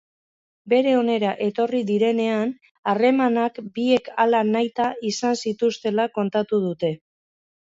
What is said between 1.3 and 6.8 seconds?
etorri direnean, harremanak biek hala nahita izan zituztela kontatu